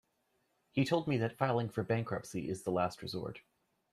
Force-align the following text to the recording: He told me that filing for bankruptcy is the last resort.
He 0.71 0.83
told 0.83 1.07
me 1.07 1.17
that 1.17 1.37
filing 1.37 1.69
for 1.69 1.83
bankruptcy 1.83 2.49
is 2.49 2.63
the 2.63 2.71
last 2.71 3.03
resort. 3.03 3.41